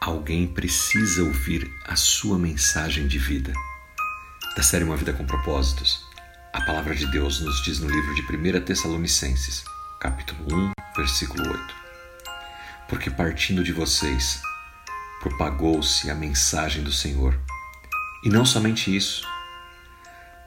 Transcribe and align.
Alguém 0.00 0.46
precisa 0.46 1.22
ouvir 1.22 1.70
a 1.84 1.94
sua 1.94 2.38
mensagem 2.38 3.06
de 3.06 3.18
vida. 3.18 3.52
Da 4.56 4.62
série 4.62 4.82
Uma 4.82 4.96
Vida 4.96 5.12
com 5.12 5.26
Propósitos, 5.26 6.06
a 6.54 6.60
palavra 6.62 6.94
de 6.94 7.04
Deus 7.08 7.40
nos 7.40 7.62
diz 7.62 7.80
no 7.80 7.86
livro 7.86 8.14
de 8.14 8.22
1 8.22 8.64
Tessalonicenses, 8.64 9.62
capítulo 10.00 10.56
1, 10.56 10.72
versículo 10.96 11.46
8. 11.46 11.74
Porque 12.88 13.10
partindo 13.10 13.62
de 13.62 13.74
vocês, 13.74 14.40
propagou-se 15.20 16.10
a 16.10 16.14
mensagem 16.14 16.82
do 16.82 16.90
Senhor. 16.90 17.38
E 18.24 18.30
não 18.30 18.46
somente 18.46 18.96
isso, 18.96 19.22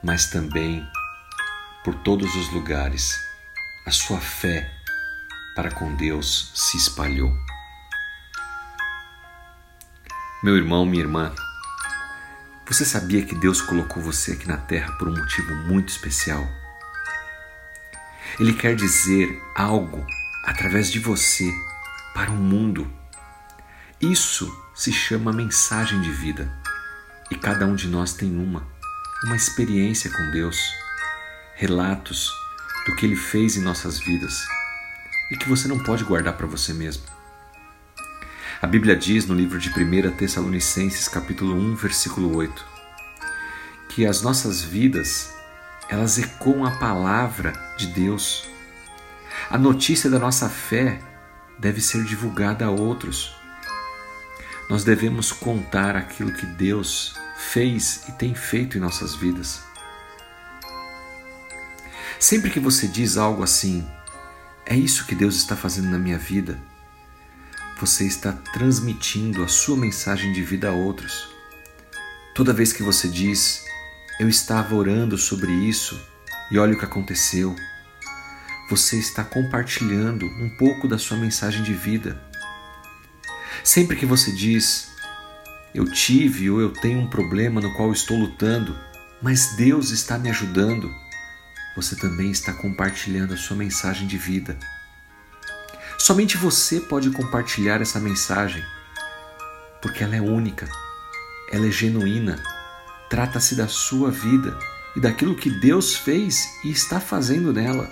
mas 0.02 0.30
também 0.30 0.84
por 1.84 1.94
todos 2.02 2.34
os 2.34 2.52
lugares, 2.52 3.16
a 3.86 3.92
sua 3.92 4.18
fé 4.18 4.68
para 5.54 5.70
com 5.70 5.94
Deus 5.94 6.50
se 6.56 6.76
espalhou. 6.76 7.32
Meu 10.44 10.58
irmão, 10.58 10.84
minha 10.84 11.02
irmã, 11.02 11.32
você 12.66 12.84
sabia 12.84 13.24
que 13.24 13.34
Deus 13.34 13.62
colocou 13.62 14.02
você 14.02 14.32
aqui 14.32 14.46
na 14.46 14.58
Terra 14.58 14.92
por 14.98 15.08
um 15.08 15.16
motivo 15.16 15.54
muito 15.54 15.88
especial? 15.88 16.46
Ele 18.38 18.52
quer 18.52 18.76
dizer 18.76 19.42
algo 19.54 20.06
através 20.44 20.92
de 20.92 20.98
você 20.98 21.50
para 22.12 22.30
o 22.30 22.36
mundo. 22.36 22.86
Isso 23.98 24.54
se 24.74 24.92
chama 24.92 25.32
mensagem 25.32 26.02
de 26.02 26.10
vida 26.10 26.54
e 27.30 27.36
cada 27.36 27.64
um 27.64 27.74
de 27.74 27.88
nós 27.88 28.12
tem 28.12 28.36
uma, 28.36 28.68
uma 29.24 29.36
experiência 29.36 30.10
com 30.10 30.30
Deus, 30.30 30.58
relatos 31.54 32.30
do 32.84 32.94
que 32.96 33.06
Ele 33.06 33.16
fez 33.16 33.56
em 33.56 33.62
nossas 33.62 33.98
vidas 33.98 34.44
e 35.30 35.38
que 35.38 35.48
você 35.48 35.66
não 35.66 35.78
pode 35.78 36.04
guardar 36.04 36.36
para 36.36 36.46
você 36.46 36.74
mesmo. 36.74 37.23
A 38.64 38.66
Bíblia 38.66 38.96
diz 38.96 39.26
no 39.26 39.34
livro 39.34 39.58
de 39.58 39.68
1 39.68 40.12
Tessalonicenses, 40.12 41.06
capítulo 41.06 41.54
1, 41.54 41.74
versículo 41.74 42.34
8, 42.34 42.64
que 43.90 44.06
as 44.06 44.22
nossas 44.22 44.62
vidas, 44.62 45.34
elas 45.86 46.18
ecoam 46.18 46.64
a 46.64 46.70
palavra 46.70 47.52
de 47.76 47.88
Deus. 47.88 48.48
A 49.50 49.58
notícia 49.58 50.08
da 50.08 50.18
nossa 50.18 50.48
fé 50.48 50.98
deve 51.58 51.82
ser 51.82 52.04
divulgada 52.04 52.64
a 52.64 52.70
outros. 52.70 53.36
Nós 54.70 54.82
devemos 54.82 55.30
contar 55.30 55.94
aquilo 55.94 56.32
que 56.32 56.46
Deus 56.46 57.14
fez 57.36 58.08
e 58.08 58.12
tem 58.12 58.34
feito 58.34 58.78
em 58.78 58.80
nossas 58.80 59.14
vidas. 59.14 59.62
Sempre 62.18 62.48
que 62.48 62.60
você 62.60 62.88
diz 62.88 63.18
algo 63.18 63.42
assim, 63.42 63.86
é 64.64 64.74
isso 64.74 65.04
que 65.04 65.14
Deus 65.14 65.36
está 65.36 65.54
fazendo 65.54 65.90
na 65.90 65.98
minha 65.98 66.16
vida 66.16 66.58
você 67.78 68.06
está 68.06 68.32
transmitindo 68.32 69.42
a 69.42 69.48
sua 69.48 69.76
mensagem 69.76 70.32
de 70.32 70.42
vida 70.42 70.68
a 70.68 70.72
outros. 70.72 71.28
Toda 72.34 72.52
vez 72.52 72.72
que 72.72 72.82
você 72.82 73.08
diz, 73.08 73.64
eu 74.18 74.28
estava 74.28 74.74
orando 74.74 75.18
sobre 75.18 75.52
isso 75.52 76.00
e 76.50 76.58
olha 76.58 76.74
o 76.74 76.78
que 76.78 76.84
aconteceu, 76.84 77.54
você 78.70 78.96
está 78.98 79.24
compartilhando 79.24 80.26
um 80.26 80.56
pouco 80.56 80.86
da 80.86 80.98
sua 80.98 81.16
mensagem 81.16 81.62
de 81.62 81.74
vida. 81.74 82.20
Sempre 83.62 83.96
que 83.96 84.06
você 84.06 84.30
diz, 84.32 84.88
eu 85.74 85.84
tive 85.90 86.48
ou 86.50 86.60
eu 86.60 86.72
tenho 86.72 87.00
um 87.00 87.08
problema 87.08 87.60
no 87.60 87.74
qual 87.74 87.92
estou 87.92 88.16
lutando, 88.16 88.78
mas 89.20 89.56
Deus 89.56 89.90
está 89.90 90.18
me 90.18 90.30
ajudando, 90.30 90.90
você 91.74 91.96
também 91.96 92.30
está 92.30 92.52
compartilhando 92.52 93.34
a 93.34 93.36
sua 93.36 93.56
mensagem 93.56 94.06
de 94.06 94.16
vida. 94.16 94.58
Somente 96.04 96.36
você 96.36 96.80
pode 96.80 97.08
compartilhar 97.08 97.80
essa 97.80 97.98
mensagem, 97.98 98.62
porque 99.80 100.04
ela 100.04 100.14
é 100.14 100.20
única, 100.20 100.68
ela 101.50 101.66
é 101.66 101.70
genuína, 101.70 102.44
trata-se 103.08 103.54
da 103.54 103.66
sua 103.68 104.10
vida 104.10 104.54
e 104.94 105.00
daquilo 105.00 105.34
que 105.34 105.48
Deus 105.48 105.96
fez 105.96 106.44
e 106.62 106.70
está 106.70 107.00
fazendo 107.00 107.54
nela. 107.54 107.90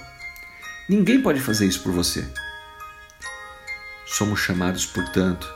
Ninguém 0.87 1.23
pode 1.23 1.41
fazer 1.41 1.65
isso 1.65 1.83
por 1.83 1.91
você. 1.91 2.31
Somos 4.05 4.41
chamados, 4.41 4.85
portanto, 4.85 5.51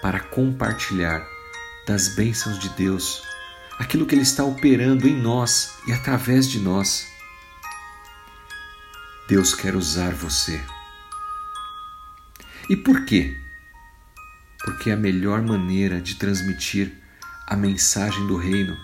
para 0.00 0.20
compartilhar 0.20 1.26
das 1.88 2.06
bênçãos 2.14 2.60
de 2.60 2.68
Deus, 2.68 3.20
aquilo 3.80 4.06
que 4.06 4.14
Ele 4.14 4.22
está 4.22 4.44
operando 4.44 5.08
em 5.08 5.20
nós 5.20 5.72
e 5.88 5.92
através 5.92 6.48
de 6.48 6.60
nós. 6.60 7.04
Deus 9.28 9.56
quer 9.56 9.74
usar 9.74 10.14
você. 10.14 10.64
E 12.68 12.76
por 12.76 13.04
quê? 13.04 13.36
Porque 14.64 14.90
é 14.90 14.94
a 14.94 14.96
melhor 14.96 15.40
maneira 15.40 16.00
de 16.00 16.16
transmitir 16.16 16.92
a 17.46 17.56
mensagem 17.56 18.26
do 18.26 18.36
reino 18.36 18.76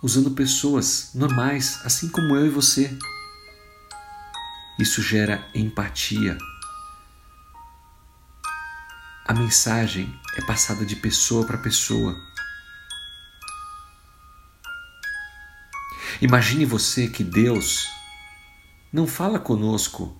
usando 0.00 0.30
pessoas 0.30 1.10
normais, 1.14 1.80
assim 1.84 2.08
como 2.08 2.36
eu 2.36 2.46
e 2.46 2.50
você. 2.50 2.96
Isso 4.78 5.02
gera 5.02 5.44
empatia. 5.52 6.38
A 9.26 9.34
mensagem 9.34 10.16
é 10.36 10.42
passada 10.42 10.86
de 10.86 10.94
pessoa 10.94 11.44
para 11.44 11.58
pessoa. 11.58 12.16
Imagine 16.20 16.64
você 16.64 17.08
que 17.08 17.24
Deus 17.24 17.88
não 18.92 19.06
fala 19.06 19.38
conosco 19.38 20.16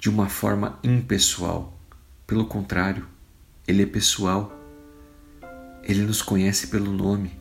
de 0.00 0.08
uma 0.08 0.30
forma 0.30 0.78
impessoal. 0.82 1.78
Pelo 2.26 2.46
contrário, 2.46 3.06
ele 3.68 3.82
é 3.82 3.86
pessoal. 3.86 4.58
Ele 5.82 6.02
nos 6.02 6.22
conhece 6.22 6.68
pelo 6.68 6.90
nome. 6.90 7.38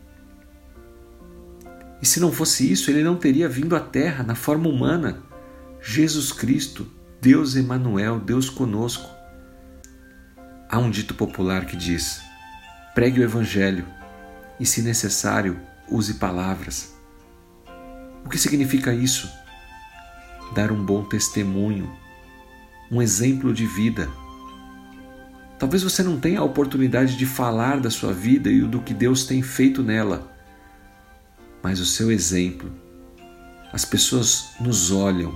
E 2.01 2.05
se 2.05 2.19
não 2.19 2.33
fosse 2.33 2.69
isso, 2.69 2.91
ele 2.91 3.01
não 3.01 3.15
teria 3.15 3.47
vindo 3.47 3.77
à 3.77 3.79
Terra 3.79 4.25
na 4.25 4.35
forma 4.35 4.67
humana. 4.67 5.23
Jesus 5.81 6.33
Cristo, 6.33 6.85
Deus 7.21 7.55
Emanuel, 7.55 8.19
Deus 8.19 8.49
conosco. 8.49 9.09
Há 10.69 10.79
um 10.79 10.91
dito 10.91 11.13
popular 11.13 11.65
que 11.65 11.77
diz: 11.77 12.21
pregue 12.93 13.21
o 13.21 13.23
Evangelho 13.23 13.87
e, 14.59 14.65
se 14.65 14.81
necessário, 14.81 15.59
use 15.87 16.15
palavras. 16.15 16.93
O 18.25 18.29
que 18.29 18.37
significa 18.37 18.93
isso? 18.93 19.29
Dar 20.53 20.71
um 20.71 20.83
bom 20.83 21.05
testemunho 21.05 21.89
um 22.91 23.01
exemplo 23.01 23.53
de 23.53 23.65
vida. 23.65 24.09
Talvez 25.57 25.83
você 25.83 26.01
não 26.01 26.19
tenha 26.19 26.39
a 26.39 26.43
oportunidade 26.43 27.17
de 27.17 27.25
falar 27.25 27.79
da 27.79 27.89
sua 27.89 28.13
vida 28.13 28.49
e 28.49 28.61
do 28.61 28.81
que 28.81 28.93
Deus 28.93 29.25
tem 29.25 29.41
feito 29.41 29.83
nela, 29.83 30.31
mas 31.61 31.79
o 31.79 31.85
seu 31.85 32.11
exemplo, 32.11 32.71
as 33.73 33.83
pessoas 33.83 34.51
nos 34.59 34.91
olham 34.91 35.33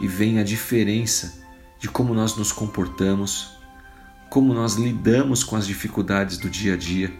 e 0.00 0.06
veem 0.06 0.38
a 0.38 0.44
diferença 0.44 1.44
de 1.80 1.88
como 1.88 2.14
nós 2.14 2.36
nos 2.36 2.52
comportamos, 2.52 3.56
como 4.30 4.54
nós 4.54 4.74
lidamos 4.74 5.42
com 5.42 5.56
as 5.56 5.66
dificuldades 5.66 6.38
do 6.38 6.48
dia 6.48 6.74
a 6.74 6.76
dia. 6.76 7.12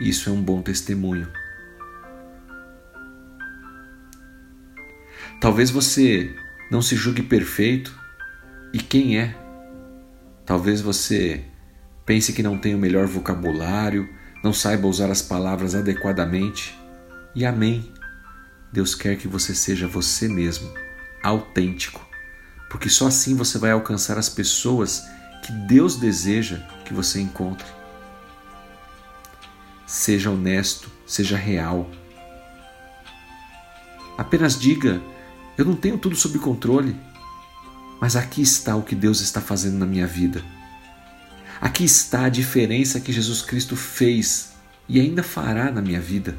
Isso 0.00 0.28
é 0.30 0.32
um 0.32 0.42
bom 0.42 0.62
testemunho. 0.62 1.28
Talvez 5.40 5.70
você 5.70 6.34
não 6.72 6.80
se 6.80 6.96
julgue 6.96 7.22
perfeito. 7.22 7.94
E 8.72 8.78
quem 8.78 9.18
é? 9.18 9.36
Talvez 10.46 10.80
você 10.80 11.44
pense 12.06 12.32
que 12.32 12.42
não 12.42 12.56
tem 12.56 12.74
o 12.74 12.78
melhor 12.78 13.06
vocabulário, 13.06 14.08
não 14.42 14.54
saiba 14.54 14.88
usar 14.88 15.10
as 15.10 15.20
palavras 15.20 15.74
adequadamente. 15.74 16.74
E 17.34 17.44
amém. 17.44 17.92
Deus 18.72 18.94
quer 18.94 19.18
que 19.18 19.28
você 19.28 19.54
seja 19.54 19.86
você 19.86 20.26
mesmo, 20.26 20.72
autêntico, 21.22 22.00
porque 22.70 22.88
só 22.88 23.08
assim 23.08 23.36
você 23.36 23.58
vai 23.58 23.70
alcançar 23.70 24.16
as 24.16 24.30
pessoas 24.30 25.02
que 25.44 25.52
Deus 25.52 25.96
deseja 25.96 26.56
que 26.86 26.94
você 26.94 27.20
encontre. 27.20 27.66
Seja 29.86 30.30
honesto, 30.30 30.90
seja 31.06 31.36
real. 31.36 31.90
Apenas 34.16 34.58
diga 34.58 35.02
eu 35.56 35.64
não 35.64 35.76
tenho 35.76 35.98
tudo 35.98 36.16
sob 36.16 36.38
controle, 36.38 36.96
mas 38.00 38.16
aqui 38.16 38.42
está 38.42 38.74
o 38.74 38.82
que 38.82 38.94
Deus 38.94 39.20
está 39.20 39.40
fazendo 39.40 39.78
na 39.78 39.86
minha 39.86 40.06
vida. 40.06 40.42
Aqui 41.60 41.84
está 41.84 42.24
a 42.24 42.28
diferença 42.28 42.98
que 42.98 43.12
Jesus 43.12 43.42
Cristo 43.42 43.76
fez 43.76 44.54
e 44.88 44.98
ainda 44.98 45.22
fará 45.22 45.70
na 45.70 45.80
minha 45.80 46.00
vida. 46.00 46.36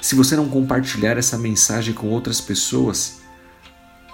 Se 0.00 0.14
você 0.14 0.34
não 0.34 0.48
compartilhar 0.48 1.18
essa 1.18 1.36
mensagem 1.36 1.92
com 1.92 2.08
outras 2.08 2.40
pessoas, 2.40 3.20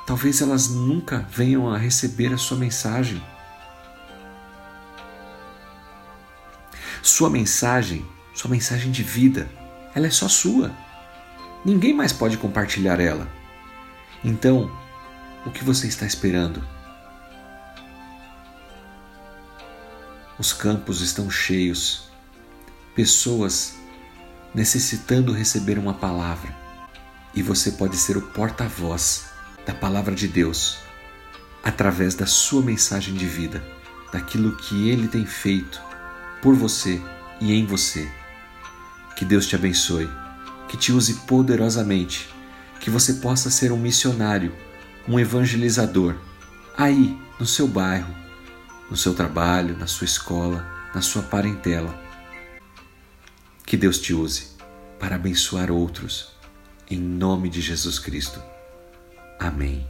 talvez 0.07 0.43
elas 0.43 0.69
nunca 0.69 1.27
venham 1.31 1.73
a 1.73 1.79
receber 1.79 2.33
a 2.33 2.37
sua 2.37 2.57
mensagem. 2.59 3.23
Sua 7.03 7.31
mensagem, 7.31 8.05
sua 8.35 8.51
mensagem 8.51 8.91
de 8.91 9.03
vida, 9.03 9.49
ela 9.95 10.07
é 10.07 10.11
só 10.11 10.29
sua. 10.29 10.73
Ninguém 11.65 11.95
mais 11.95 12.13
pode 12.13 12.37
compartilhar 12.37 12.99
ela. 12.99 13.38
Então, 14.25 14.71
o 15.47 15.51
que 15.51 15.63
você 15.63 15.87
está 15.87 16.05
esperando? 16.05 16.63
Os 20.39 20.53
campos 20.53 21.01
estão 21.01 21.31
cheios, 21.31 22.11
pessoas 22.95 23.77
necessitando 24.55 25.33
receber 25.33 25.79
uma 25.79 25.95
palavra, 25.95 26.55
e 27.35 27.43
você 27.43 27.73
pode 27.73 27.97
ser 27.97 28.17
o 28.17 28.23
porta-voz 28.23 29.27
da 29.67 29.75
palavra 29.75 30.15
de 30.15 30.27
Deus 30.27 30.79
através 31.63 32.15
da 32.15 32.27
sua 32.27 32.63
mensagem 32.63 33.15
de 33.15 33.27
vida, 33.27 33.63
daquilo 34.13 34.57
que 34.57 34.89
Ele 34.89 35.07
tem 35.07 35.27
feito 35.27 35.81
por 36.43 36.55
você 36.55 37.01
e 37.41 37.53
em 37.53 37.67
você. 37.67 38.11
Que 39.17 39.25
Deus 39.25 39.47
te 39.47 39.55
abençoe, 39.55 40.09
que 40.69 40.77
te 40.77 40.93
use 40.93 41.15
poderosamente, 41.27 42.33
que 42.89 42.93
você 42.93 43.13
possa 43.15 43.51
ser 43.51 43.71
um 43.71 43.77
missionário, 43.77 44.57
um 45.07 45.21
evangelizador, 45.21 46.17
aí 46.75 47.15
no 47.39 47.45
seu 47.45 47.69
bairro, 47.69 48.15
no 48.91 48.97
seu 48.97 49.13
trabalho, 49.13 49.77
na 49.77 49.87
sua 49.87 50.07
escola, 50.07 50.67
na 50.95 51.03
sua 51.03 51.21
parentela. 51.21 51.95
Que 53.67 53.77
Deus 53.77 53.99
te 53.99 54.15
use 54.15 54.53
para 54.99 55.17
abençoar 55.17 55.71
outros, 55.71 56.33
em 56.91 56.99
nome 56.99 57.51
de 57.51 57.61
Jesus 57.61 57.99
Cristo. 57.99 58.43
Amém. 59.39 59.87